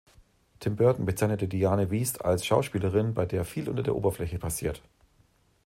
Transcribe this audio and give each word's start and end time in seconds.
Tim 0.59 0.77
Burton 0.77 1.05
bezeichnete 1.05 1.47
Dianne 1.47 1.91
Wiest 1.91 2.25
als 2.25 2.43
Schauspielerin, 2.43 3.13
bei 3.13 3.27
der 3.27 3.45
viel 3.45 3.69
unter 3.69 3.83
der 3.83 3.95
Oberfläche 3.95 4.39
passiert. 4.39 4.81